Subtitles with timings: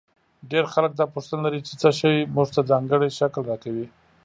[0.51, 3.85] ډېر خلک دا پوښتنه لري چې څه شی موږ ته ځانګړی شکل راکوي.